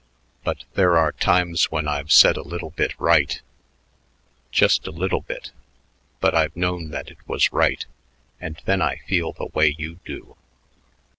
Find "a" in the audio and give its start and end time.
2.35-2.41, 4.87-4.91